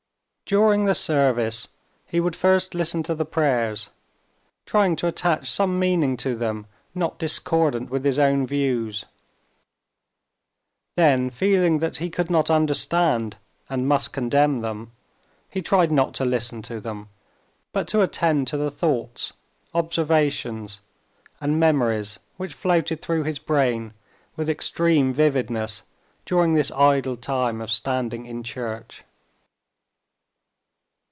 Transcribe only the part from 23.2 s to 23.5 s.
his